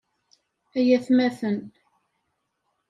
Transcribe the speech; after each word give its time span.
Ay 0.77 0.87
atmaten! 0.97 1.57